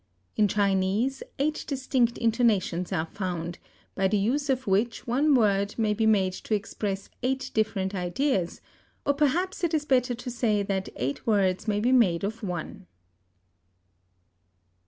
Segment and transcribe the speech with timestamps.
[0.35, 3.59] In Chinese eight distinct intonations are found,
[3.93, 8.61] by the use of which one word may be made to express eight different ideas,
[9.05, 12.87] or perhaps it is better to say that eight words may be made of one.